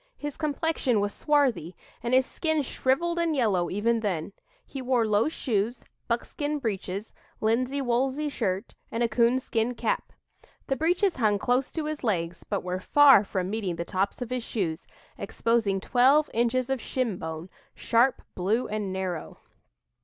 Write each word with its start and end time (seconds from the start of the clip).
His 0.17 0.35
complexion 0.35 0.99
was 0.99 1.13
swarthy, 1.13 1.75
and 2.01 2.15
his 2.15 2.25
skin 2.25 2.63
shriveled 2.63 3.19
and 3.19 3.35
yellow 3.35 3.69
even 3.69 3.99
then. 3.99 4.33
He 4.65 4.81
wore 4.81 5.05
low 5.05 5.29
shoes, 5.29 5.83
buckskin 6.07 6.57
breeches, 6.57 7.13
linsey 7.39 7.81
woolsey 7.83 8.27
shirt, 8.27 8.73
and 8.91 9.03
a 9.03 9.07
coonskin 9.07 9.75
cap. 9.75 10.11
The 10.65 10.75
breeches 10.75 11.17
hung 11.17 11.37
close 11.37 11.71
to 11.73 11.85
his 11.85 12.03
legs, 12.03 12.43
but 12.49 12.63
were 12.63 12.79
far 12.79 13.23
from 13.23 13.51
meeting 13.51 13.75
the 13.75 13.85
tops 13.85 14.23
of 14.23 14.31
his 14.31 14.43
shoes, 14.43 14.87
exposing 15.19 15.79
'twelve 15.79 16.31
inches 16.33 16.71
of 16.71 16.81
shinbone, 16.81 17.49
sharp, 17.75 18.23
blue 18.33 18.67
and 18.67 18.91
narrow.'" 18.91 19.37